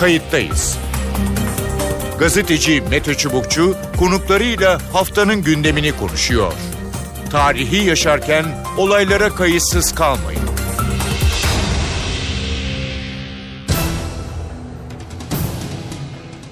[0.00, 0.78] kayıttayız.
[2.18, 6.52] Gazeteci Mete Çubukçu konuklarıyla haftanın gündemini konuşuyor.
[7.30, 8.44] Tarihi yaşarken
[8.78, 10.40] olaylara kayıtsız kalmayın.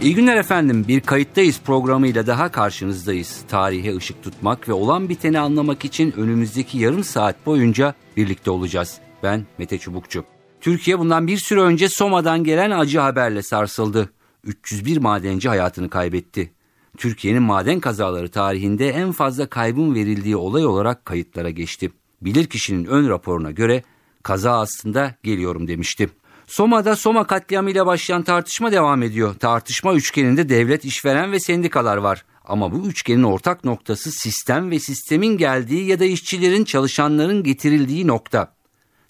[0.00, 0.84] İyi günler efendim.
[0.88, 3.40] Bir kayıttayız programıyla daha karşınızdayız.
[3.48, 8.98] Tarihe ışık tutmak ve olan biteni anlamak için önümüzdeki yarım saat boyunca birlikte olacağız.
[9.22, 10.24] Ben Mete Çubukçu.
[10.60, 14.10] Türkiye bundan bir süre önce Soma'dan gelen acı haberle sarsıldı.
[14.44, 16.52] 301 madenci hayatını kaybetti.
[16.96, 21.90] Türkiye'nin maden kazaları tarihinde en fazla kaybın verildiği olay olarak kayıtlara geçti.
[22.22, 23.82] Bilirkişinin ön raporuna göre
[24.22, 26.08] kaza aslında geliyorum demişti.
[26.46, 29.34] Soma'da Soma katliamıyla başlayan tartışma devam ediyor.
[29.34, 32.24] Tartışma üçgeninde devlet, işveren ve sendikalar var.
[32.44, 38.57] Ama bu üçgenin ortak noktası sistem ve sistemin geldiği ya da işçilerin, çalışanların getirildiği nokta.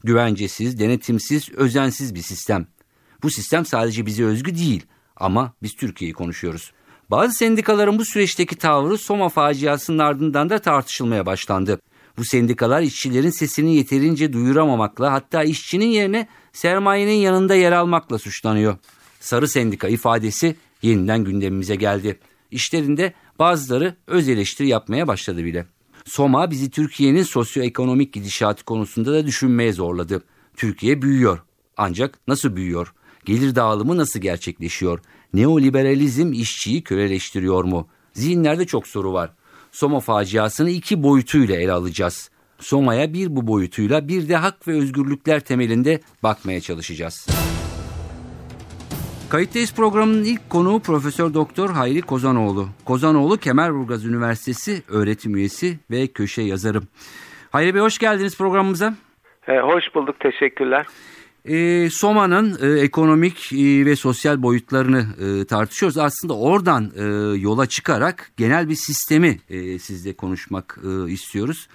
[0.04, 2.66] Güvencesiz, denetimsiz, özensiz bir sistem.
[3.22, 6.72] Bu sistem sadece bize özgü değil ama biz Türkiye'yi konuşuyoruz.
[7.10, 11.80] Bazı sendikaların bu süreçteki tavrı Soma faciasının ardından da tartışılmaya başlandı.
[12.16, 18.76] Bu sendikalar işçilerin sesini yeterince duyuramamakla hatta işçinin yerine sermayenin yanında yer almakla suçlanıyor.
[19.20, 22.18] Sarı sendika ifadesi yeniden gündemimize geldi.
[22.50, 25.66] İşlerinde bazıları öz eleştiri yapmaya başladı bile.
[26.08, 30.22] Soma bizi Türkiye'nin sosyoekonomik gidişatı konusunda da düşünmeye zorladı.
[30.56, 31.38] Türkiye büyüyor.
[31.76, 32.94] Ancak nasıl büyüyor?
[33.24, 35.00] Gelir dağılımı nasıl gerçekleşiyor?
[35.34, 37.88] Neoliberalizm işçiyi köleleştiriyor mu?
[38.12, 39.30] Zihinlerde çok soru var.
[39.72, 42.30] Soma faciasını iki boyutuyla ele alacağız.
[42.60, 47.26] Soma'ya bir bu boyutuyla bir de hak ve özgürlükler temelinde bakmaya çalışacağız.
[49.30, 52.68] Kayıttayız programının ilk konuğu Profesör Doktor Hayri Kozanoğlu.
[52.84, 56.80] Kozanoğlu Kemerburgaz Üniversitesi öğretim üyesi ve köşe yazarı.
[57.50, 58.94] Hayri Bey hoş geldiniz programımıza.
[59.48, 60.86] E, hoş bulduk teşekkürler.
[61.44, 65.98] E, Soma'nın e, ekonomik e, ve sosyal boyutlarını e, tartışıyoruz.
[65.98, 67.02] Aslında oradan e,
[67.38, 71.68] yola çıkarak genel bir sistemi e, sizle konuşmak e, istiyoruz.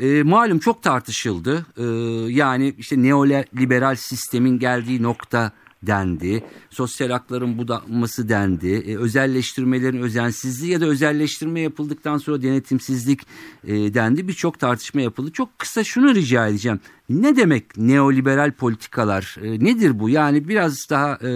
[0.00, 1.66] E, malum çok tartışıldı.
[1.76, 1.84] E,
[2.32, 5.52] yani işte neoliberal sistemin geldiği nokta
[5.86, 6.44] dendi.
[6.70, 8.68] Sosyal hakların budanması dendi.
[8.68, 13.20] E, özelleştirmelerin özensizliği ya da özelleştirme yapıldıktan sonra denetimsizlik
[13.64, 14.28] e, dendi.
[14.28, 15.32] Birçok tartışma yapıldı.
[15.32, 16.80] Çok kısa şunu rica edeceğim.
[17.08, 19.36] Ne demek neoliberal politikalar?
[19.42, 20.10] E, nedir bu?
[20.10, 21.30] Yani biraz daha e,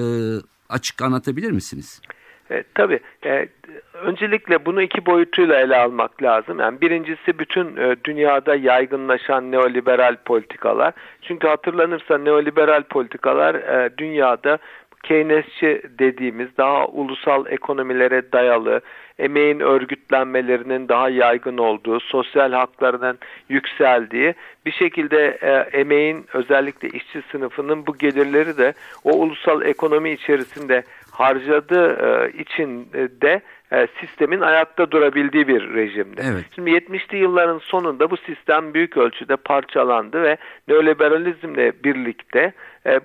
[0.69, 2.01] açık anlatabilir misiniz?
[2.51, 3.01] E, tabii.
[3.25, 3.49] E,
[3.95, 6.59] öncelikle bunu iki boyutuyla ele almak lazım.
[6.59, 10.95] Yani birincisi bütün e, dünyada yaygınlaşan neoliberal politikalar.
[11.23, 13.57] Çünkü hatırlanırsa neoliberal politikalar
[13.99, 14.59] dünyada
[15.03, 18.81] Keynesçi dediğimiz daha ulusal ekonomilere dayalı,
[19.19, 24.35] emeğin örgütlenmelerinin daha yaygın olduğu, sosyal haklarının yükseldiği
[24.67, 28.73] bir şekilde e, emeğin özellikle işçi sınıfının bu gelirleri de
[29.05, 30.83] o ulusal ekonomi içerisinde
[31.19, 32.93] harcadığı e, için
[33.23, 33.41] de
[33.73, 36.23] e, sistemin ayakta durabildiği bir rejimdi.
[36.33, 36.45] Evet.
[36.55, 40.37] Şimdi 70'li yılların sonunda bu sistem büyük ölçüde parçalandı ve
[40.69, 42.53] neoliberalizmle birlikte
[42.87, 43.01] e,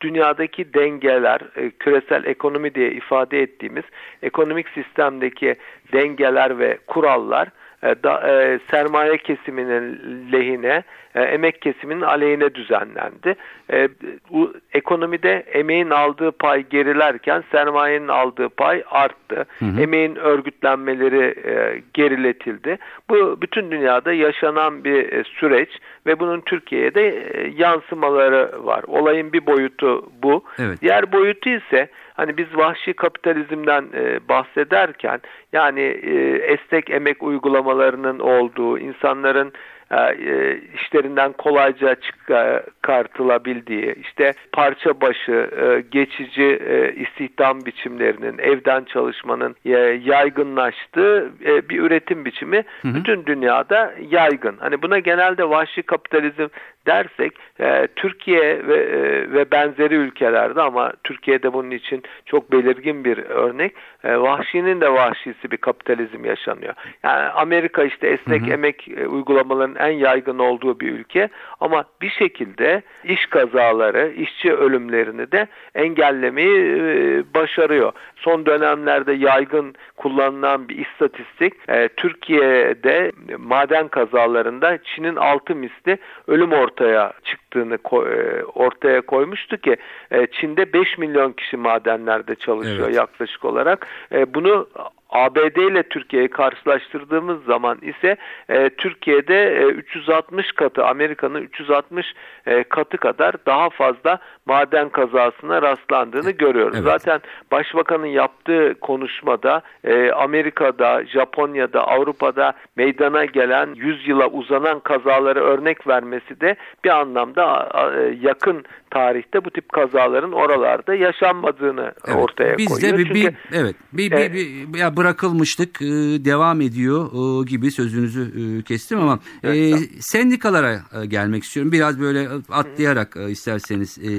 [0.00, 1.40] dünyadaki dengeler,
[1.78, 3.84] küresel ekonomi diye ifade ettiğimiz
[4.22, 5.56] ekonomik sistemdeki
[5.92, 7.48] dengeler ve kurallar
[7.82, 9.98] da, e, sermaye kesiminin
[10.32, 10.82] lehine,
[11.14, 13.36] e, emek kesiminin aleyhine düzenlendi.
[13.72, 13.88] E,
[14.30, 19.46] bu, ekonomide emeğin aldığı pay gerilerken sermayenin aldığı pay arttı.
[19.58, 19.80] Hı hı.
[19.80, 22.78] Emeğin örgütlenmeleri e, geriletildi.
[23.10, 25.68] Bu bütün dünyada yaşanan bir e, süreç
[26.06, 28.84] ve bunun Türkiye'de e, yansımaları var.
[28.86, 30.44] Olayın bir boyutu bu.
[30.58, 30.82] Evet.
[30.82, 31.88] Diğer boyutu ise
[32.18, 35.20] hani biz vahşi kapitalizmden e, bahsederken
[35.52, 39.52] yani e, esnek emek uygulamalarının olduğu, insanların
[39.90, 46.58] e, e, işlerinden kolayca çıkartılabildiği, işte parça başı, e, geçici
[46.96, 49.56] istihdam biçimlerinin, evden çalışmanın
[50.04, 51.30] yaygınlaştığı
[51.70, 52.94] bir üretim biçimi hı hı.
[52.94, 54.56] bütün dünyada yaygın.
[54.60, 56.46] Hani buna genelde vahşi kapitalizm
[56.88, 59.00] dersek e, Türkiye ve, e,
[59.32, 63.74] ve benzeri ülkelerde ama Türkiye'de bunun için çok belirgin bir örnek
[64.04, 66.74] e, vahşinin de vahşisi bir kapitalizm yaşanıyor.
[67.02, 68.50] Yani Amerika işte esnek hı hı.
[68.50, 71.28] emek e, uygulamalarının en yaygın olduğu bir ülke
[71.60, 77.92] ama bir şekilde iş kazaları, işçi ölümlerini de engellemeyi e, başarıyor.
[78.16, 86.77] Son dönemlerde yaygın kullanılan bir istatistik e, Türkiye'de maden kazalarında Çin'in altı misli ölüm ortaya
[87.24, 89.76] çıktığını e, ortaya koymuştu ki
[90.10, 92.96] e, Çin'de 5 milyon kişi madenlerde çalışıyor evet.
[92.96, 93.86] yaklaşık olarak.
[94.12, 94.68] E, bunu
[95.08, 98.16] ABD ile Türkiye'yi karşılaştırdığımız zaman ise
[98.48, 102.06] e, Türkiye'de e, 360 katı Amerika'nın 360
[102.46, 106.76] e, katı kadar daha fazla maden kazasına rastlandığını görüyoruz.
[106.76, 106.84] Evet.
[106.84, 107.20] Zaten
[107.52, 116.40] Başbakanın yaptığı konuşmada e, Amerika'da, Japonya'da, Avrupa'da meydana gelen 100 yıla uzanan kazaları örnek vermesi
[116.40, 122.92] de bir anlamda e, yakın tarihte bu tip kazaların oralarda yaşanmadığını evet, ortaya biz koyuyor.
[122.92, 125.86] De bir, Çünkü, bir, evet bir, bir, bir, ya bırakılmıştık e,
[126.24, 131.72] devam ediyor e, gibi sözünüzü e, kestim ama evet, e, sendikalara gelmek istiyorum.
[131.72, 133.28] Biraz böyle atlayarak Hı.
[133.28, 134.10] isterseniz e,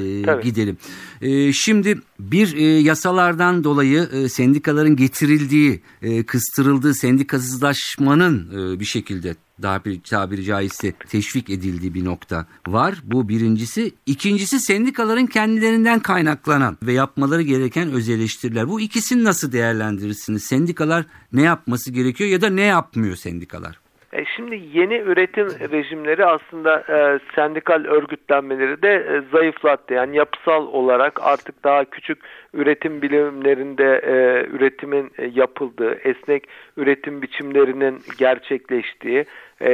[0.42, 0.78] gidelim.
[1.22, 9.36] E, şimdi bir e, yasalardan dolayı e, sendikaların getirildiği, e, kıstırıldığı sendikasızlaşmanın e, bir şekilde
[9.62, 13.02] daha bir tabiri caizse teşvik edildiği bir nokta var.
[13.04, 13.92] Bu birincisi.
[14.06, 18.70] İkincisi sendikaların kendilerinden kaynaklanan ve yapmaları gereken öz eleştiriler.
[18.70, 20.44] Bu ikisini nasıl değerlendirirsiniz?
[20.44, 23.89] Sendikalar ne yapması gerekiyor ya da ne yapmıyor sendikalar?
[24.14, 29.94] E şimdi yeni üretim rejimleri aslında e, sendikal örgütlenmeleri de e, zayıflattı.
[29.94, 32.20] Yani yapısal olarak artık daha küçük
[32.54, 36.48] üretim bilimlerinde e, üretimin e, yapıldığı, esnek
[36.78, 39.26] üretim biçimlerinin gerçekleştiği,
[39.62, 39.72] e,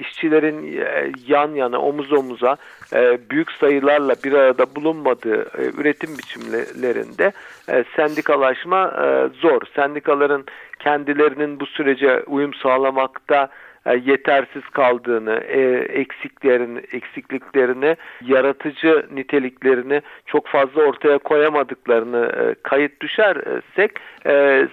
[0.00, 0.80] işçilerin
[1.26, 2.56] yan yana, omuz omuza
[2.94, 7.32] e, büyük sayılarla bir arada bulunmadığı e, üretim biçimlerinde
[7.68, 9.60] e, sendikalaşma e, zor.
[9.76, 10.44] Sendikaların
[10.84, 13.48] kendilerinin bu sürece uyum sağlamakta
[13.86, 15.60] e, yetersiz kaldığını, e,
[16.00, 23.90] eksiklerini, eksikliklerini, yaratıcı niteliklerini çok fazla ortaya koyamadıklarını e, kayıt düşersek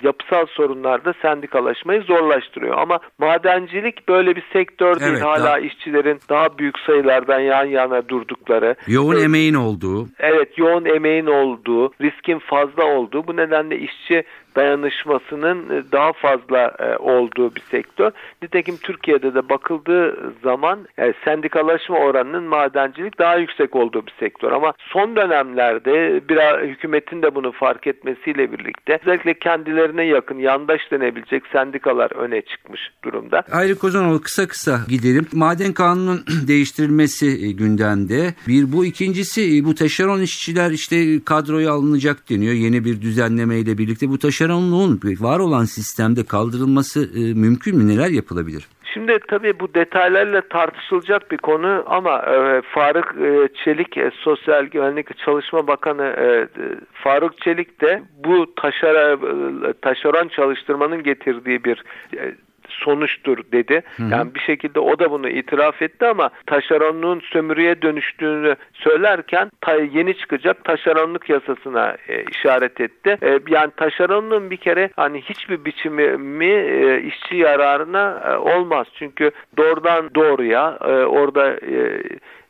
[0.04, 2.78] yapısal sorunlarda sendikalaşmayı zorlaştırıyor.
[2.78, 5.12] Ama madencilik böyle bir sektör değil.
[5.12, 5.60] Evet, Hala daha...
[5.60, 8.76] işçilerin daha büyük sayılardan yan yana durdukları.
[8.88, 10.08] Yoğun emeğin olduğu.
[10.20, 13.28] Evet, yoğun emeğin olduğu, riskin fazla olduğu.
[13.28, 14.24] Bu nedenle işçi
[14.56, 18.12] dayanışmasının e, daha fazla e, olduğu bir sektör.
[18.42, 24.52] Nitekim Türkiye'de de bakıldığı zaman e, sendikalaşma oranının madencilik daha yüksek olduğu bir sektör.
[24.52, 31.44] Ama son dönemlerde biraz hükümetin de bunu fark etmesiyle birlikte özellikle kendilerine yakın yandaş denebilecek
[31.52, 33.44] sendikalar öne çıkmış durumda.
[33.52, 35.28] Ayrı Kozanoğlu kısa kısa gidelim.
[35.34, 38.34] Maden kanunun değiştirilmesi gündemde.
[38.48, 42.54] Bir bu ikincisi bu taşeron işçiler işte kadroya alınacak deniyor.
[42.54, 47.88] Yeni bir düzenlemeyle birlikte bu taşeron taşeronluğun var olan sistemde kaldırılması e, mümkün mü?
[47.88, 48.68] Neler yapılabilir?
[48.94, 55.18] Şimdi tabii bu detaylarla tartışılacak bir konu ama e, Faruk e, Çelik e, Sosyal Güvenlik
[55.18, 56.48] Çalışma Bakanı e,
[56.94, 61.84] Faruk Çelik de bu taşera, e, taşeron çalıştırmanın getirdiği bir
[62.18, 62.36] e,
[62.84, 63.84] sonuçtur dedi.
[63.98, 64.10] Hı hı.
[64.12, 69.52] Yani bir şekilde o da bunu itiraf etti ama taşeronluğun sömürüye dönüştüğünü söylerken
[69.92, 73.18] yeni çıkacak taşeronluk yasasına e, işaret etti.
[73.22, 78.88] E, yani taşeronluğun bir kere hani hiçbir biçimi mi e, işçi yararına e, olmaz.
[79.00, 82.04] Çünkü doğrudan doğruya e, orada e,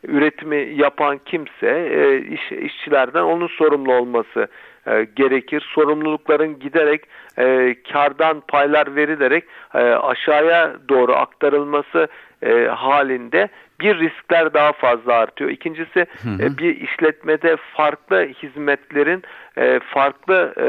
[0.07, 4.47] üretimi yapan kimse e, iş, işçilerden onun sorumlu olması
[4.87, 5.67] e, gerekir.
[5.75, 7.01] Sorumlulukların giderek
[7.37, 9.43] e, kardan paylar verilerek
[9.73, 12.07] e, aşağıya doğru aktarılması
[12.41, 13.49] e, halinde
[13.79, 15.49] bir riskler daha fazla artıyor.
[15.49, 16.43] İkincisi hı hı.
[16.43, 19.23] E, bir işletmede farklı hizmetlerin
[19.57, 20.67] e, farklı e,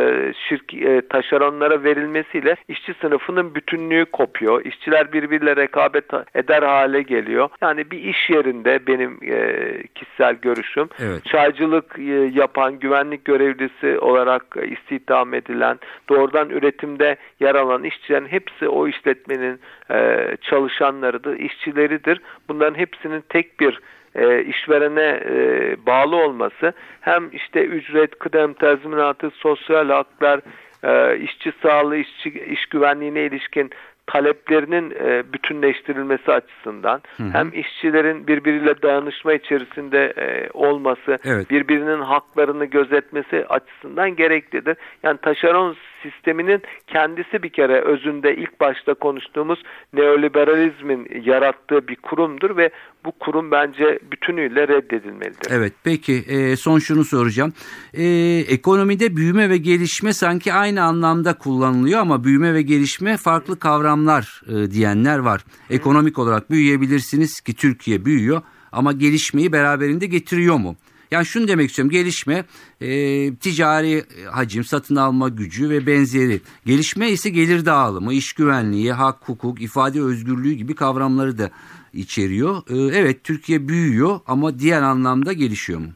[0.49, 4.65] şirk, e, taşeronlara verilmesiyle işçi sınıfının bütünlüğü kopuyor.
[4.65, 7.49] İşçiler birbiriyle rekabet eder hale geliyor.
[7.61, 11.25] Yani bir iş yerinde benim e, kişisel görüşüm evet.
[11.25, 18.89] çaycılık e, yapan güvenlik görevlisi olarak istihdam edilen doğrudan üretimde yer alan işçilerin hepsi o
[18.89, 19.61] işletmenin
[19.91, 22.21] e, çalışanlarıdır, işçileridir.
[22.49, 23.81] Bunların hepsinin tek bir
[24.15, 30.41] e, işverene e, bağlı olması hem işte ücret, kıdem tazminatı, sosyal haklar,
[30.85, 33.71] e, işçi sağlığı, işçi, iş güvenliğine ilişkin
[34.07, 37.29] taleplerinin e, bütünleştirilmesi açısından hı hı.
[37.33, 41.51] hem işçilerin birbiriyle dayanışma içerisinde e, olması, evet.
[41.51, 44.77] birbirinin haklarını gözetmesi açısından gereklidir.
[45.03, 52.71] Yani taşeron sisteminin kendisi bir kere özünde ilk başta konuştuğumuz neoliberalizmin yarattığı bir kurumdur ve
[53.05, 55.51] bu kurum bence bütünüyle reddedilmelidir.
[55.51, 57.53] Evet peki e, son şunu soracağım.
[57.95, 58.05] E,
[58.49, 64.71] ekonomide büyüme ve gelişme sanki aynı anlamda kullanılıyor ama büyüme ve gelişme farklı kavramlar e,
[64.71, 65.45] diyenler var.
[65.71, 68.43] Ekonomik olarak büyüyebilirsiniz ki Türkiye büyüyor
[68.73, 70.77] ama gelişmeyi beraberinde getiriyor mu?
[71.13, 72.45] Yani şunu demek istiyorum gelişme
[72.81, 76.41] e, ticari hacim, satın alma gücü ve benzeri.
[76.67, 81.51] Gelişme ise gelir dağılımı, iş güvenliği, hak, hukuk, ifade özgürlüğü gibi kavramları da
[81.93, 82.63] içeriyor.
[82.71, 85.89] E, evet Türkiye büyüyor ama diğer anlamda gelişiyor mu?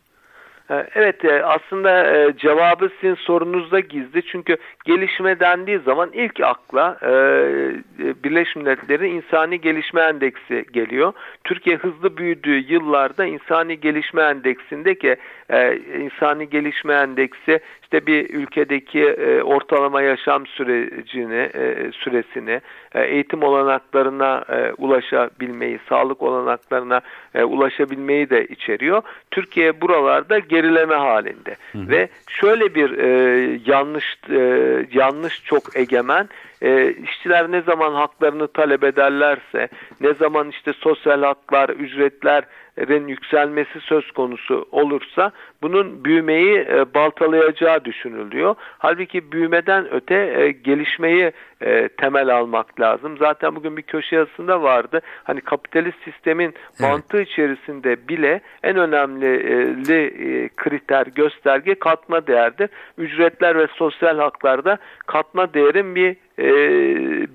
[0.70, 6.98] Ee, evet e, aslında e, cevabı sizin sorunuzda gizli çünkü gelişme dendiği zaman ilk akla
[7.02, 7.08] e,
[8.24, 11.12] Birleşmiş Milletler'in insani gelişme endeksi geliyor.
[11.44, 15.16] Türkiye hızlı büyüdüğü yıllarda insani gelişme endeksindeki
[16.00, 19.04] insani gelişme endeksi işte bir ülkedeki
[19.42, 21.50] ortalama yaşam sürecini
[21.92, 22.60] süresini
[22.94, 24.44] eğitim olanaklarına
[24.78, 27.00] ulaşabilmeyi sağlık olanaklarına
[27.44, 29.02] ulaşabilmeyi de içeriyor.
[29.30, 31.88] Türkiye buralarda gerileme halinde hı hı.
[31.88, 34.40] ve şöyle bir e, yanlış e,
[34.92, 36.28] yanlış çok egemen
[36.62, 39.68] e, işçiler ne zaman haklarını talep ederlerse
[40.00, 42.44] ne zaman işte sosyal haklar ücretler
[43.08, 45.32] yükselmesi söz konusu olursa
[45.62, 48.54] bunun büyümeyi e, baltalayacağı düşünülüyor.
[48.78, 53.18] Halbuki büyümeden öte e, gelişmeyi e, temel almak lazım.
[53.18, 55.00] Zaten bugün bir köşe yazısında vardı.
[55.24, 56.80] Hani kapitalist sistemin evet.
[56.80, 62.70] mantığı içerisinde bile en önemli e, kriter, gösterge katma değerdir.
[62.98, 66.46] Ücretler ve sosyal haklarda katma değerin bir e,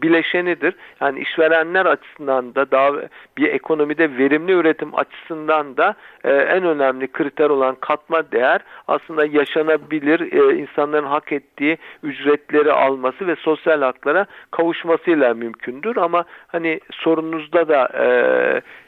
[0.01, 0.75] bileşenidir.
[1.01, 2.91] Yani işverenler açısından da daha
[3.37, 10.19] bir ekonomide verimli üretim açısından da e, en önemli kriter olan katma değer aslında yaşanabilir
[10.33, 15.97] e, insanların hak ettiği ücretleri alması ve sosyal haklara kavuşmasıyla mümkündür.
[15.97, 18.05] Ama hani sorunuzda da e,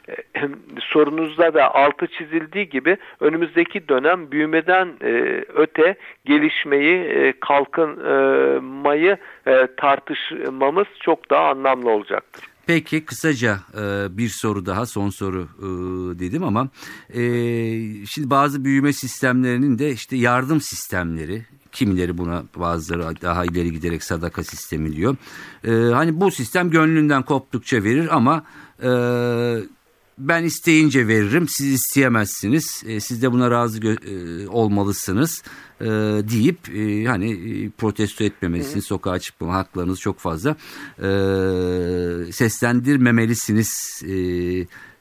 [0.79, 5.95] sorunuzda da altı çizildiği gibi önümüzdeki dönem büyümeden e, öte
[6.25, 9.17] gelişmeyi, e, kalkınmayı
[9.47, 12.43] e, tartışmamız çok daha anlamlı olacaktır.
[12.67, 15.65] Peki kısaca e, bir soru daha son soru e,
[16.19, 16.69] dedim ama
[17.09, 17.21] e,
[18.05, 21.41] şimdi bazı büyüme sistemlerinin de işte yardım sistemleri
[21.71, 25.15] kimileri buna bazıları daha ileri giderek sadaka sistemi diyor.
[25.93, 28.43] Hani bu sistem gönlünden koptukça verir ama
[30.17, 35.43] ben isteyince veririm siz isteyemezsiniz e, siz de buna razı e, olmalısınız
[35.81, 35.85] e,
[36.29, 40.55] deyip e, hani e, protesto etmemelisiniz sokağa çıkma haklarınız çok fazla
[40.97, 41.07] e,
[42.31, 44.15] seslendirmemelisiniz e,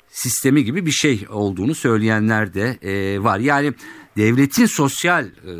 [0.08, 3.38] sistemi gibi bir şey olduğunu söyleyenler de e, var.
[3.38, 3.72] Yani
[4.16, 5.52] devletin sosyal e,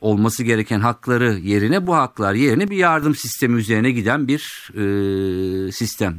[0.00, 6.16] olması gereken hakları yerine bu haklar yerine bir yardım sistemi üzerine giden bir e, sistem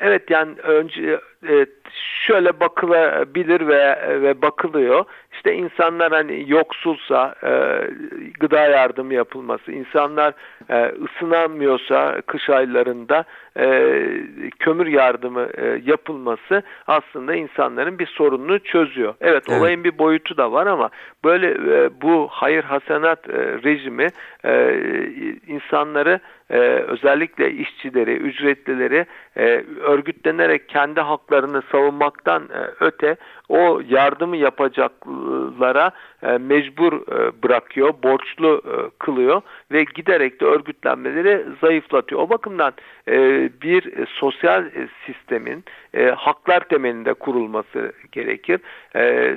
[0.00, 1.66] evet yani önce e,
[2.26, 5.04] şöyle bakılabilir ve ve bakılıyor.
[5.32, 7.80] İşte insanlar hani yoksulsa e,
[8.40, 10.34] gıda yardımı yapılması, insanlar
[10.68, 13.24] e, ısınamıyorsa kış aylarında
[14.58, 15.48] kömür yardımı
[15.84, 19.14] yapılması aslında insanların bir sorununu çözüyor.
[19.20, 20.90] Evet, evet olayın bir boyutu da var ama
[21.24, 21.56] böyle
[22.02, 23.28] bu hayır hasenat
[23.64, 24.08] rejimi
[25.46, 26.20] insanları
[26.50, 26.58] e,
[26.88, 29.06] özellikle işçileri, ücretlileri
[29.36, 33.16] e, örgütlenerek kendi haklarını savunmaktan e, öte
[33.48, 35.90] o yardımı yapacaklara
[36.22, 39.42] e, mecbur e, bırakıyor, borçlu e, kılıyor
[39.72, 42.20] ve giderek de örgütlenmeleri zayıflatıyor.
[42.20, 42.72] O bakımdan
[43.08, 43.14] e,
[43.62, 44.64] bir sosyal
[45.06, 48.60] sistemin e, haklar temelinde kurulması gerekir.
[48.96, 49.34] E,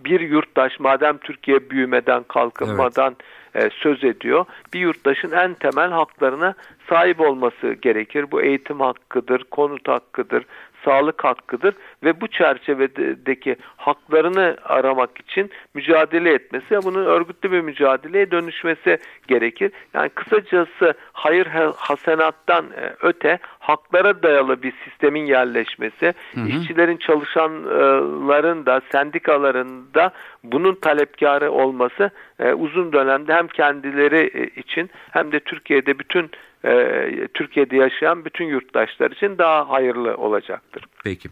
[0.00, 4.44] bir yurttaş madem Türkiye büyümeden, kalkınmadan evet e, söz ediyor.
[4.74, 6.54] Bir yurttaşın en temel haklarına
[6.88, 8.30] sahip olması gerekir.
[8.30, 10.44] Bu eğitim hakkıdır, konut hakkıdır,
[10.86, 11.74] sağlık hakkıdır
[12.04, 19.72] ve bu çerçevedeki haklarını aramak için mücadele etmesi ve bunun örgütlü bir mücadeleye dönüşmesi gerekir.
[19.94, 26.48] Yani kısacası hayır hasenattan e, öte haklara dayalı bir sistemin yerleşmesi, hı hı.
[26.48, 30.10] işçilerin çalışanların da sendikaların da
[30.44, 36.30] bunun talepkarı olması e, uzun dönemde hem kendileri e, için hem de Türkiye'de bütün
[36.64, 40.84] e, Türkiye'de yaşayan bütün yurttaşlar için daha hayırlı olacaktır.
[41.04, 41.28] Peki.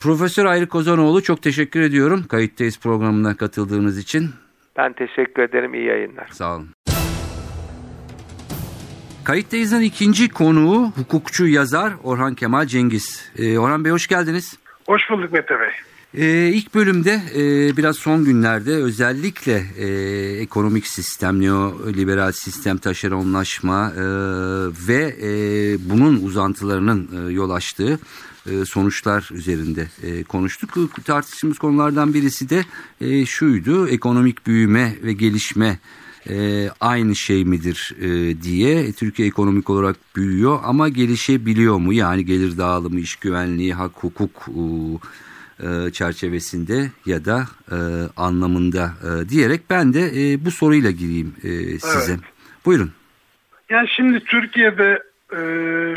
[0.00, 4.30] Profesör Ayrı Kozanoğlu çok teşekkür ediyorum kayıttayız programına katıldığınız için.
[4.76, 5.74] Ben teşekkür ederim.
[5.74, 6.28] İyi yayınlar.
[6.30, 6.68] Sağ olun.
[9.24, 13.32] Kayıttayız'ın ikinci konuğu hukukçu yazar Orhan Kemal Cengiz.
[13.38, 14.58] Ee, Orhan Bey hoş geldiniz.
[14.86, 15.70] Hoş bulduk Mete Bey.
[16.14, 19.86] Ee, ilk bölümde e, biraz son günlerde özellikle e,
[20.40, 24.02] ekonomik sistem, neoliberal sistem, taşeronlaşma e,
[24.88, 25.30] ve e,
[25.90, 27.98] bunun uzantılarının e, yol açtığı
[28.50, 30.70] e, sonuçlar üzerinde e, konuştuk.
[31.04, 32.64] Tartıştığımız konulardan birisi de
[33.00, 35.78] e, şuydu, ekonomik büyüme ve gelişme
[36.28, 41.92] e, aynı şey midir e, diye Türkiye ekonomik olarak büyüyor ama gelişebiliyor mu?
[41.92, 44.62] Yani gelir dağılımı, iş güvenliği, hak, hukuk e,
[45.92, 47.76] çerçevesinde ya da e,
[48.16, 52.12] anlamında e, diyerek ben de e, bu soruyla gireyim e, size.
[52.12, 52.20] Evet.
[52.64, 52.92] Buyurun.
[53.70, 55.02] Yani şimdi Türkiye'de
[55.32, 55.40] e,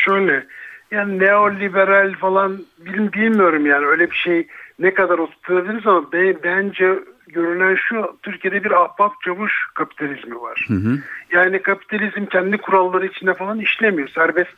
[0.00, 0.46] şöyle
[0.90, 4.46] yani neoliberal falan bilmiyorum yani öyle bir şey
[4.78, 10.66] ne kadar oturtabiliriz ama be, bence görünen şu Türkiye'de bir ahbap çavuş kapitalizmi var.
[10.68, 10.98] Hı hı.
[11.32, 14.08] Yani kapitalizm kendi kuralları içinde falan işlemiyor.
[14.08, 14.54] Serbest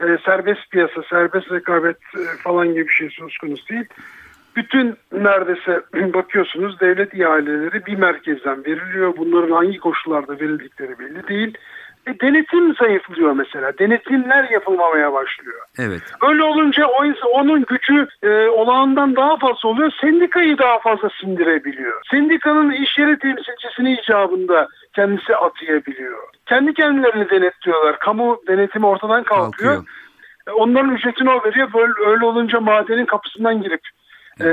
[0.00, 3.84] e, serbest piyasa, serbest rekabet e, falan gibi bir şey söz konusu değil.
[4.56, 5.82] Bütün neredeyse
[6.14, 9.14] bakıyorsunuz devlet ihaleleri bir merkezden veriliyor.
[9.16, 11.58] Bunların hangi koşullarda verildikleri belli değil.
[12.06, 13.78] E, denetim zayıflıyor mesela.
[13.78, 15.60] Denetimler yapılmamaya başlıyor.
[15.78, 16.02] Evet.
[16.28, 19.92] Öyle olunca o onun gücü e, olağandan daha fazla oluyor.
[20.00, 22.02] Sendikayı daha fazla sindirebiliyor.
[22.10, 26.18] Sendikanın iş yeri temsilcisini icabında kendisi atayabiliyor.
[26.46, 27.98] Kendi kendilerini denetliyorlar.
[27.98, 29.74] Kamu denetimi ortadan kalkıyor.
[29.74, 29.96] Kalkıyor.
[30.48, 31.72] E, Onların ücretini o veriyor.
[31.74, 33.80] Böyle, öyle olunca madenin kapısından girip
[34.44, 34.50] e,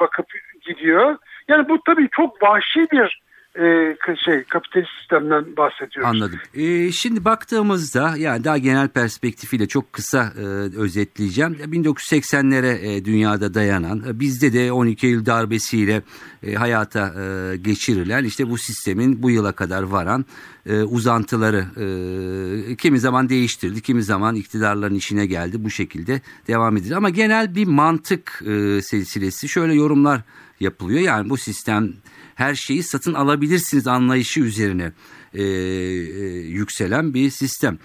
[0.00, 0.26] bakıp
[0.66, 1.16] gidiyor.
[1.48, 3.20] Yani bu tabii çok vahşi bir
[3.56, 6.10] e, şey kapitalist sistemden bahsediyoruz.
[6.10, 6.38] Anladım.
[6.54, 10.42] Ee, şimdi baktığımızda yani daha genel perspektifiyle çok kısa e,
[10.76, 11.52] özetleyeceğim.
[11.52, 16.02] 1980'lere e, dünyada dayanan e, bizde de 12 Eylül darbesiyle
[16.42, 20.24] e, hayata e, geçirilen işte bu sistemin bu yıla kadar varan
[20.66, 26.94] e, uzantıları e, kimi zaman değiştirdi kimi zaman iktidarların işine geldi bu şekilde devam edilir.
[26.94, 30.20] Ama genel bir mantık e, silsilesi şöyle yorumlar
[30.60, 31.00] yapılıyor.
[31.00, 31.92] Yani bu sistem
[32.34, 34.92] her şeyi satın alabilirsiniz anlayışı üzerine
[35.34, 35.46] e, e,
[36.40, 37.78] yükselen bir sistem.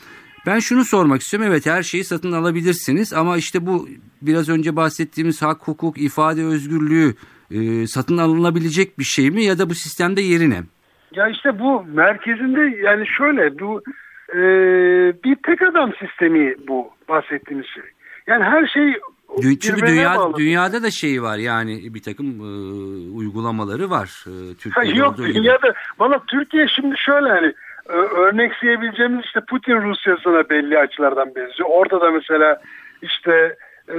[0.45, 1.49] Ben şunu sormak istiyorum.
[1.51, 3.87] Evet her şeyi satın alabilirsiniz ama işte bu
[4.21, 7.13] biraz önce bahsettiğimiz hak, hukuk, ifade özgürlüğü
[7.51, 10.63] e, satın alınabilecek bir şey mi ya da bu sistemde yerine?
[11.11, 13.81] Ya işte bu merkezinde yani şöyle bu
[14.29, 14.39] e,
[15.23, 17.83] bir tek adam sistemi bu bahsettiğimiz şey.
[18.27, 18.99] Yani her şey
[19.29, 20.37] Dü- Çünkü dünya, bağlı.
[20.37, 22.47] dünyada da şey var yani bir takım e,
[23.17, 24.25] uygulamaları var.
[24.27, 25.35] E, Ha, Türkiye'de yok olduğu gibi.
[25.35, 27.53] dünyada valla Türkiye şimdi şöyle hani
[27.85, 31.69] ö- örnekleyebileceğimiz işte Putin Rusya'sına belli açılardan benziyor.
[31.69, 32.61] Orada da mesela
[33.01, 33.55] işte
[33.89, 33.97] e,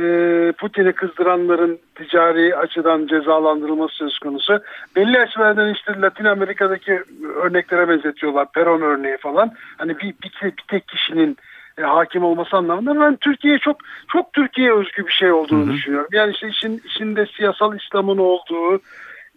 [0.58, 4.60] Putin'i kızdıranların ticari açıdan cezalandırılması söz konusu.
[4.96, 7.02] Belli açılardan işte Latin Amerika'daki
[7.36, 8.52] örneklere benzetiyorlar.
[8.52, 9.52] Peron örneği falan.
[9.78, 11.36] Hani bir, bir, bir tek kişinin
[11.78, 13.76] e, hakim olması anlamında ben Türkiye çok
[14.08, 16.08] çok Türkiye özgü bir şey olduğunu düşünüyorum.
[16.12, 18.80] Yani işte işin içinde siyasal İslam'ın olduğu,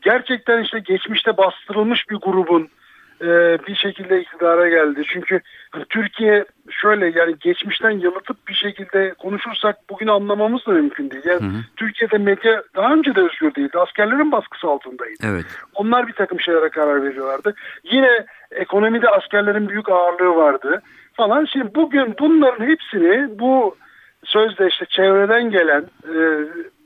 [0.01, 2.69] gerçekten işte geçmişte bastırılmış bir grubun
[3.21, 5.01] e, bir şekilde iktidara geldi.
[5.13, 5.41] Çünkü
[5.71, 11.23] hani Türkiye şöyle yani geçmişten yalıtıp bir şekilde konuşursak bugün anlamamız da mümkün değil.
[11.25, 11.41] Yani
[11.75, 13.79] Türkiye'de medya daha önce de özgür değildi.
[13.79, 15.23] Askerlerin baskısı altındaydı.
[15.23, 15.45] Evet.
[15.75, 17.55] Onlar bir takım şeylere karar veriyorlardı.
[17.83, 20.81] Yine ekonomide askerlerin büyük ağırlığı vardı
[21.13, 21.45] falan.
[21.45, 23.75] Şimdi bugün bunların hepsini bu
[24.23, 26.17] sözde işte çevreden gelen e,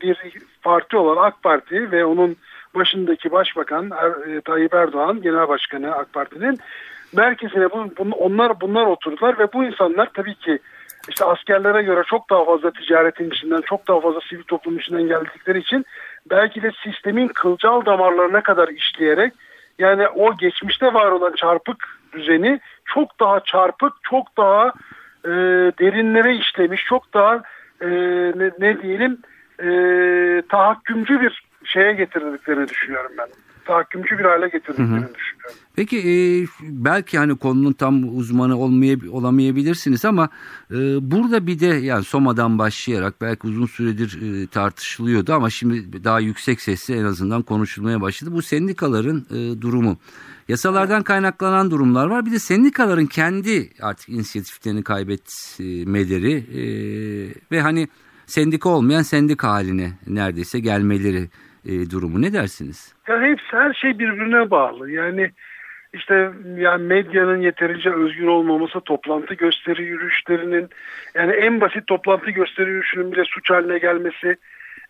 [0.02, 0.18] bir
[0.62, 2.38] parti olan AK Parti ve onun
[2.76, 6.60] başındaki başbakan Er- e, Tayyip Erdoğan genel başkanı AK Parti'nin
[7.14, 10.60] merkezine bu, bun- onlar bunlar oturdular ve bu insanlar tabii ki
[11.10, 15.60] işte askerlere göre çok daha fazla ticaretin içinden, çok daha fazla sivil toplum içinden geldikleri
[15.60, 15.86] için
[16.30, 19.34] belki de sistemin kılcal damarlarına kadar işleyerek
[19.80, 24.68] yani o geçmişte var olan çarpık düzeni çok daha çarpık, çok daha
[25.26, 25.32] e,
[25.80, 27.36] derinlere işlemiş, çok daha
[27.82, 27.88] e,
[28.36, 29.18] ne, ne diyelim
[29.60, 29.68] e,
[30.50, 33.28] tahakkümcü bir şeye getirdiklerini düşünüyorum ben.
[33.66, 35.56] Tahakkümcü bir hale getirdiklerini düşünüyorum.
[35.76, 36.14] Peki e,
[36.62, 40.30] belki hani konunun tam uzmanı olmaya, olamayabilirsiniz ama
[40.72, 40.76] e,
[41.12, 46.62] burada bir de yani Soma'dan başlayarak belki uzun süredir e, tartışılıyordu ama şimdi daha yüksek
[46.62, 48.32] sesle en azından konuşulmaya başladı.
[48.34, 49.98] Bu sendikaların e, durumu.
[50.48, 52.26] Yasalardan kaynaklanan durumlar var.
[52.26, 56.64] Bir de sendikaların kendi artık inisiyatiflerini kaybetmeleri e,
[57.52, 57.88] ve hani
[58.26, 61.30] sendika olmayan sendika haline neredeyse gelmeleri
[61.66, 62.22] e, durumu.
[62.22, 62.96] Ne dersiniz?
[63.08, 64.92] Ya hepsi her şey birbirine bağlı.
[64.92, 65.32] Yani
[65.94, 70.70] işte yani medyanın yeterince özgür olmaması, toplantı gösteri yürüyüşlerinin
[71.16, 74.36] yani en basit toplantı gösteri yürüyüşünün bile suç haline gelmesi.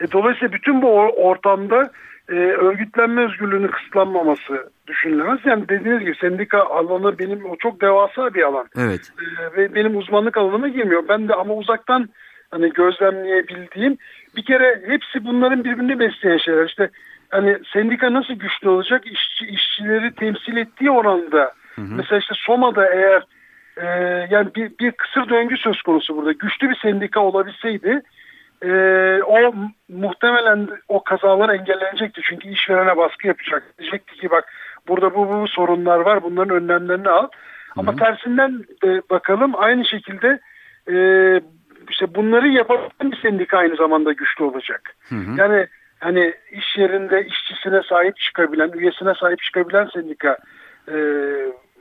[0.02, 1.92] E, dolayısıyla bütün bu or- ortamda
[2.30, 5.40] e, örgütlenme özgürlüğünün kısıtlanmaması düşünülemez.
[5.46, 8.68] Yani dediğiniz gibi sendika alanı benim o çok devasa bir alan.
[8.78, 9.12] Evet.
[9.20, 11.04] Ee, ve benim uzmanlık alanıma girmiyor.
[11.10, 12.10] Ben de ama uzaktan
[12.54, 13.98] hani gözlemleyebildiğim
[14.36, 16.66] bir kere hepsi bunların birbirini besleyen şeyler.
[16.66, 16.90] İşte
[17.30, 19.02] hani sendika nasıl güçlü olacak?
[19.06, 21.54] İşçi, işçileri temsil ettiği oranda.
[21.78, 23.24] Mesela işte Soma'da eğer
[23.78, 23.88] e,
[24.32, 26.32] yani bir, bir kısır döngü söz konusu burada.
[26.32, 28.02] Güçlü bir sendika olabilseydi
[28.62, 28.70] e,
[29.24, 29.54] o
[29.90, 32.22] muhtemelen o kazalar engellenecekti.
[32.30, 33.64] Çünkü işverene baskı yapacak.
[33.80, 34.54] Diyecekti ki bak
[34.88, 37.28] burada bu, bu sorunlar var bunların önlemlerini al.
[37.78, 40.40] Ama tersinden de bakalım aynı şekilde
[40.88, 40.96] e,
[41.90, 44.96] işte bunları yapabilen bir sendika aynı zamanda güçlü olacak.
[45.38, 45.68] Yani
[46.00, 50.38] hani iş yerinde işçisine sahip çıkabilen, üyesine sahip çıkabilen sendika
[50.88, 50.96] e,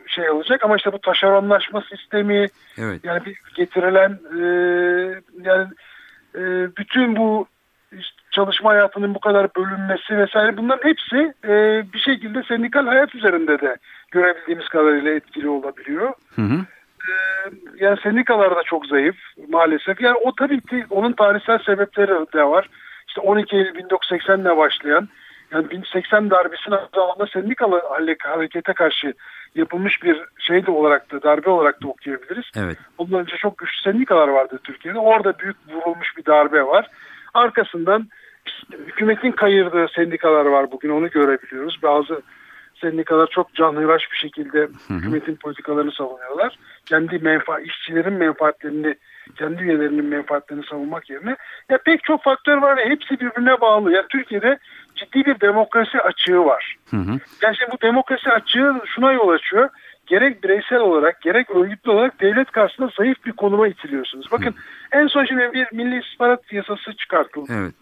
[0.06, 2.46] şey olacak ama işte bu taşeronlaşma sistemi
[2.78, 3.00] Evet.
[3.04, 4.42] yani bir getirilen e,
[5.42, 5.66] yani
[6.34, 6.40] e,
[6.76, 7.46] bütün bu
[8.30, 13.76] çalışma hayatının bu kadar bölünmesi vesaire bunların hepsi e, bir şekilde sendikal hayat üzerinde de
[14.10, 16.12] görebildiğimiz kadarıyla etkili olabiliyor.
[16.36, 16.60] Hı hı.
[17.08, 17.12] E,
[17.76, 19.16] yani sendikalar da çok zayıf
[19.48, 20.00] maalesef.
[20.00, 22.68] Yani o tabii ki onun tarihsel sebepleri de var.
[23.08, 25.08] İşte 12 Eylül 1980'le başlayan
[25.52, 27.82] yani 1080 darbesinin zamanda sendikalı
[28.22, 29.14] harekete karşı
[29.54, 32.44] yapılmış bir şey de olarak da darbe olarak da okuyabiliriz.
[32.56, 32.78] Evet.
[32.98, 34.98] Ondan önce çok güçlü sendikalar vardı Türkiye'de.
[34.98, 36.90] Orada büyük vurulmuş bir darbe var.
[37.34, 38.08] Arkasından
[38.72, 41.78] hükümetin kayırdığı sendikalar var bugün onu görebiliyoruz.
[41.82, 42.22] Bazı
[42.82, 44.94] sendikalar çok canhıraş bir şekilde hı hı.
[44.94, 46.58] hükümetin politikalarını savunuyorlar.
[46.86, 48.94] Kendi menfaat, işçilerin menfaatlerini,
[49.38, 51.36] kendi üyelerinin menfaatlerini savunmak yerine
[51.70, 53.92] ya pek çok faktör var ve hepsi birbirine bağlı.
[53.92, 54.58] Yani Türkiye'de
[54.96, 56.76] ciddi bir demokrasi açığı var.
[56.90, 57.20] Hı hı.
[57.42, 59.68] Yani şimdi bu demokrasi açığı şuna yol açıyor.
[60.06, 64.26] Gerek bireysel olarak gerek örgütlü olarak devlet karşısında zayıf bir konuma itiliyorsunuz.
[64.32, 64.54] Bakın hı.
[64.92, 67.52] en son şimdi bir milli istihbarat yasası çıkartıldı.
[67.56, 67.74] Evet.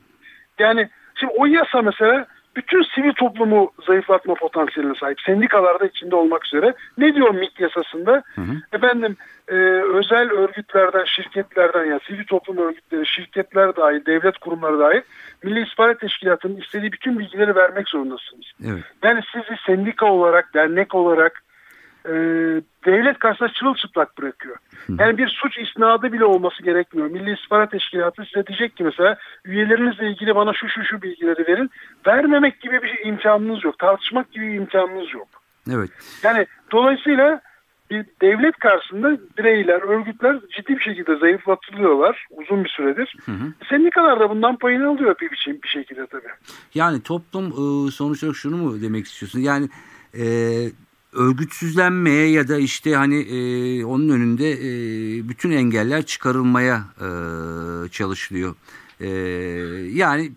[0.58, 5.20] Yani şimdi o yasa mesela bütün sivil toplumu zayıflatma potansiyeline sahip.
[5.20, 6.74] Sendikalarda içinde olmak üzere.
[6.98, 8.22] Ne diyor MİT yasasında?
[8.34, 8.52] Hı hı.
[8.72, 9.16] Efendim
[9.48, 9.54] e,
[9.94, 15.00] özel örgütlerden, şirketlerden yani sivil toplum örgütleri, şirketler dahil, devlet kurumları dahil
[15.42, 18.52] Milli İstihbarat Teşkilatı'nın istediği bütün bilgileri vermek zorundasınız.
[18.66, 18.84] Evet.
[19.02, 21.42] Yani sizi sendika olarak, dernek olarak
[22.06, 22.12] e,
[22.86, 24.56] devlet karşısında çırılçıplak bırakıyor.
[24.98, 27.10] Yani bir suç isnadı bile olması gerekmiyor.
[27.10, 31.70] Milli İstihbarat Teşkilatı size diyecek ki mesela üyelerinizle ilgili bana şu şu şu bilgileri verin.
[32.06, 33.78] Vermemek gibi bir imkanınız yok.
[33.78, 35.28] Tartışmak gibi bir imkanınız yok.
[35.70, 35.90] Evet.
[36.22, 37.40] Yani dolayısıyla
[37.90, 43.16] bir devlet karşısında bireyler, örgütler ciddi bir şekilde zayıflatılıyorlar uzun bir süredir.
[43.24, 43.52] Hı hı.
[43.68, 46.28] Sendikalar da bundan payını alıyor bir, bir, bir şekilde tabii.
[46.74, 49.40] Yani toplum ıı, sonuç olarak şunu mu demek istiyorsun?
[49.40, 49.68] Yani
[50.14, 50.24] e,
[51.12, 54.68] örgütsüzlenmeye ya da işte hani e, onun önünde e,
[55.29, 57.09] bütün engeller çıkarılmaya e,
[57.88, 58.55] çalışılıyor.
[59.01, 59.09] E,
[59.92, 60.33] yani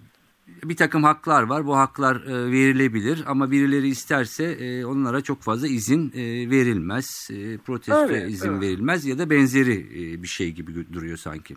[0.63, 1.65] bir takım haklar var.
[1.65, 7.29] Bu haklar e, verilebilir ama birileri isterse e, onlara çok fazla izin e, verilmez.
[7.31, 8.61] E, protesto öyle, izin evet.
[8.61, 11.55] verilmez ya da benzeri e, bir şey gibi duruyor sanki.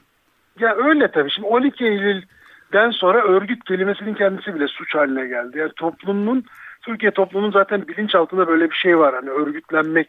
[0.61, 1.31] Ya öyle tabii.
[1.31, 5.59] Şimdi 12 Eylül'den sonra örgüt kelimesinin kendisi bile suç haline geldi.
[5.59, 6.45] Yani toplumun
[6.87, 9.15] Türkiye toplumunun zaten bilinçaltında böyle bir şey var.
[9.15, 10.09] Hani örgütlenmek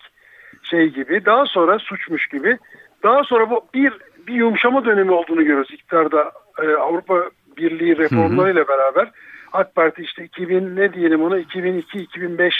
[0.63, 1.25] şey gibi.
[1.25, 2.57] Daha sonra suçmuş gibi.
[3.03, 3.93] Daha sonra bu bir
[4.27, 6.31] bir yumuşama dönemi olduğunu görüyoruz iktidarda
[6.63, 9.11] e, Avrupa Birliği reformlarıyla beraber
[9.53, 12.51] AK Parti işte 2000 ne diyelim ona 2002-2005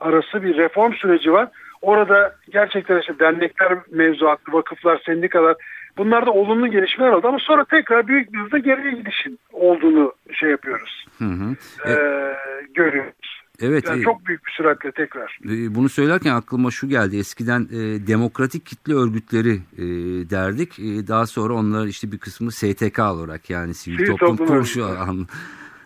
[0.00, 1.48] arası bir reform süreci var.
[1.82, 5.56] Orada gerçekten işte dernekler mevzuatı, vakıflar, sendikalar
[5.96, 11.06] bunlarda olumlu gelişmeler oldu ama sonra tekrar büyük bir hızda geriye gidişin olduğunu şey yapıyoruz.
[11.18, 11.56] Hı hı.
[11.88, 12.36] Ee,
[12.74, 13.37] görüyoruz.
[13.62, 13.88] Evet.
[13.88, 15.38] Yani e, çok büyük bir süratle tekrar.
[15.44, 17.16] E, bunu söylerken aklıma şu geldi.
[17.16, 19.84] Eskiden e, demokratik kitle örgütleri e,
[20.30, 20.78] derdik.
[20.78, 24.84] E, daha sonra onlar işte bir kısmı STK olarak yani sivil, sivil toplum, toplum kuruluşu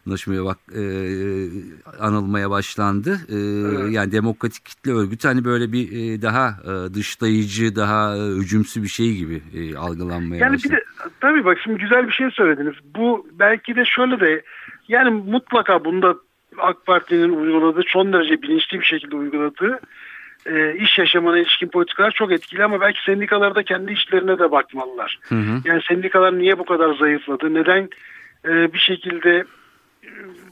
[0.07, 0.83] anlaşmaya bak e,
[2.01, 3.11] anılmaya başlandı.
[3.29, 3.93] E, evet.
[3.93, 8.89] Yani demokratik kitle örgütü hani böyle bir e, daha e, dışlayıcı, daha e, hücumsu bir
[8.89, 10.73] şey gibi e, algılanmaya yani başladı.
[10.73, 10.85] Bir de,
[11.21, 12.75] tabii bak şimdi güzel bir şey söylediniz.
[12.97, 14.43] Bu belki de şöyle de
[14.89, 16.15] yani mutlaka bunda
[16.59, 19.81] AK Parti'nin uyguladığı son derece bilinçli bir şekilde uyguladığı
[20.47, 25.19] e, iş yaşamına ilişkin politikalar çok etkili ama belki sendikalar da kendi işlerine de bakmalılar.
[25.23, 25.61] Hı hı.
[25.65, 27.55] Yani sendikalar niye bu kadar zayıfladı?
[27.55, 27.89] Neden
[28.45, 29.45] e, bir şekilde
[30.03, 30.11] e,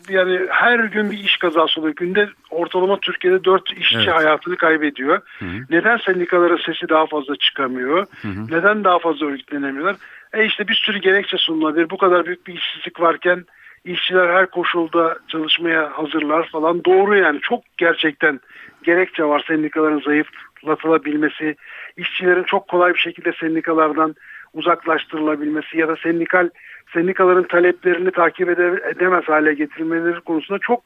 [0.09, 1.95] yani her gün bir iş kazası oluyor.
[1.95, 4.15] Günde ortalama Türkiye'de dört işçi evet.
[4.15, 5.21] hayatını kaybediyor.
[5.39, 5.65] Hı hı.
[5.71, 8.07] Neden sendikaların sesi daha fazla çıkamıyor?
[8.23, 8.47] Hı hı.
[8.51, 9.97] Neden daha fazla örgütlenemiyorlar?
[10.33, 11.91] E işte bir sürü gerekçe sunulabilir.
[11.91, 13.45] Bu kadar büyük bir işsizlik varken
[13.85, 16.85] işçiler her koşulda çalışmaya hazırlar falan.
[16.85, 18.41] Doğru yani çok gerçekten
[18.83, 21.57] gerekçe var sendikaların zayıflatılabilmesi,
[21.97, 24.15] işçilerin çok kolay bir şekilde sendikalardan
[24.55, 26.49] uzaklaştırılabilmesi ya da sendikal
[26.93, 30.83] sendikaların taleplerini takip edemez hale getirilmeleri konusunda çok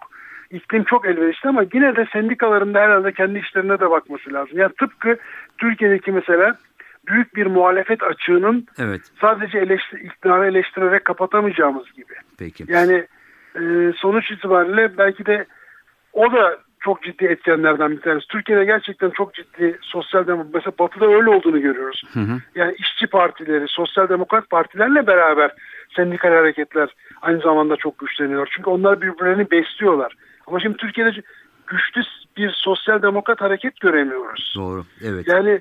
[0.50, 4.58] iklim çok elverişli ama yine de sendikaların da herhalde kendi işlerine de bakması lazım.
[4.58, 5.16] Yani tıpkı
[5.58, 6.56] Türkiye'deki mesela
[7.06, 9.00] büyük bir muhalefet açığının evet.
[9.20, 12.14] sadece eleştir, iktidarı eleştirerek kapatamayacağımız gibi.
[12.38, 12.64] Peki.
[12.68, 13.06] Yani
[13.56, 15.46] e, sonuç itibariyle belki de
[16.12, 18.26] o da çok ciddi etkenlerden bir tanesi.
[18.28, 22.02] Türkiye'de gerçekten çok ciddi sosyal demokrat, mesela batıda öyle olduğunu görüyoruz.
[22.12, 22.38] Hı hı.
[22.54, 25.50] Yani işçi partileri, sosyal demokrat partilerle beraber
[25.96, 26.88] sendikal hareketler
[27.22, 28.48] aynı zamanda çok güçleniyor.
[28.56, 30.12] Çünkü onlar birbirlerini besliyorlar.
[30.46, 31.10] Ama şimdi Türkiye'de
[31.66, 32.02] güçlü
[32.36, 34.54] bir sosyal demokrat hareket göremiyoruz.
[34.56, 35.28] Doğru, evet.
[35.28, 35.60] Yani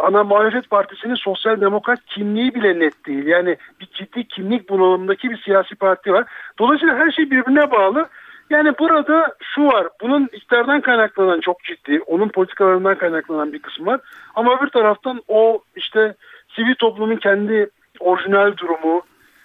[0.00, 3.26] ana muhalefet partisinin sosyal demokrat kimliği bile net değil.
[3.26, 6.24] Yani bir ciddi kimlik bunalımındaki bir siyasi parti var.
[6.58, 8.08] Dolayısıyla her şey birbirine bağlı.
[8.50, 14.00] Yani burada şu var, bunun iktidardan kaynaklanan çok ciddi, onun politikalarından kaynaklanan bir kısım var.
[14.34, 16.14] Ama öbür taraftan o işte
[16.56, 19.02] sivil toplumun kendi orijinal durumu,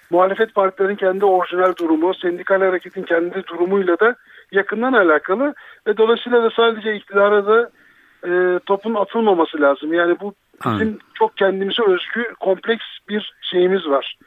[0.10, 4.16] muhalefet partilerinin kendi orijinal durumu, sendikal hareketin kendi durumuyla da
[4.52, 5.54] yakından alakalı
[5.88, 7.70] ve dolayısıyla da sadece iktidara da
[8.28, 9.94] e, topun atılmaması lazım.
[9.94, 10.34] Yani bu
[10.66, 10.98] bizim Anladım.
[11.14, 14.18] çok kendimize özgü kompleks bir şeyimiz var.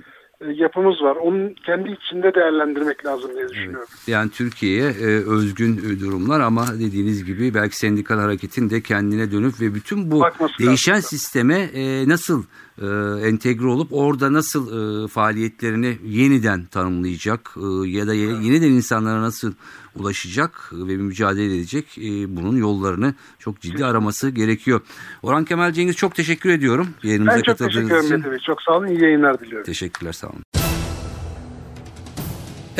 [0.40, 1.16] E, yapımız var.
[1.16, 3.88] Onun kendi içinde değerlendirmek lazım diye düşünüyorum.
[4.06, 9.60] Yani Türkiye'ye e, özgün e, durumlar ama dediğiniz gibi belki sendikal hareketin de kendine dönüp
[9.60, 11.08] ve bütün bu Bakması değişen lazım.
[11.08, 12.42] sisteme e, nasıl
[12.82, 12.86] e,
[13.28, 14.64] entegre olup orada nasıl
[15.04, 19.52] e, faaliyetlerini yeniden tanımlayacak e, ya da ye- yeniden insanlara nasıl
[20.00, 24.80] ulaşacak ve mücadele edecek e, bunun yollarını çok ciddi araması gerekiyor.
[25.22, 28.38] Orhan Kemal Cengiz çok teşekkür ediyorum yayınımıza Ben çok teşekkür ederim.
[28.46, 28.86] Çok sağ olun.
[28.86, 29.66] İyi yayınlar diliyorum.
[29.66, 30.42] Teşekkürler sağ olun.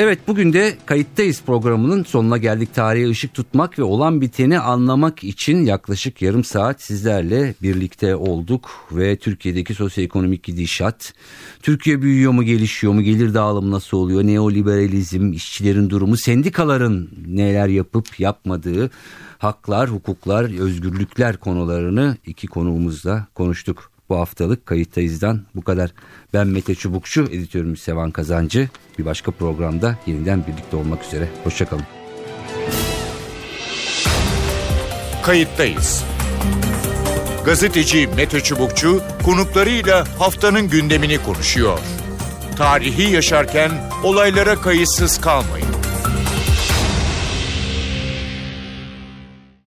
[0.00, 2.74] Evet bugün de kayıttayız programının sonuna geldik.
[2.74, 8.70] Tarihe ışık tutmak ve olan biteni anlamak için yaklaşık yarım saat sizlerle birlikte olduk.
[8.92, 11.14] Ve Türkiye'deki sosyoekonomik gidişat,
[11.62, 18.20] Türkiye büyüyor mu gelişiyor mu, gelir dağılımı nasıl oluyor, neoliberalizm, işçilerin durumu, sendikaların neler yapıp
[18.20, 18.90] yapmadığı,
[19.38, 23.97] haklar, hukuklar, özgürlükler konularını iki konuğumuzla konuştuk.
[24.09, 25.90] Bu haftalık kayıttayızdan bu kadar.
[26.35, 28.68] Ben Mete Çubukçu, editörümüz Sevan Kazancı.
[28.99, 31.29] Bir başka programda yeniden birlikte olmak üzere.
[31.44, 31.85] Hoşçakalın.
[35.23, 36.05] Kayıttayız.
[37.44, 41.79] Gazeteci Mete Çubukçu konuklarıyla haftanın gündemini konuşuyor.
[42.57, 43.71] Tarihi yaşarken
[44.05, 45.68] olaylara kayıtsız kalmayın.